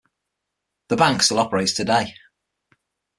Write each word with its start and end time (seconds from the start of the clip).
The 0.87 0.95
Bank 0.95 1.21
still 1.21 1.37
operates 1.37 1.73
today. 1.73 2.15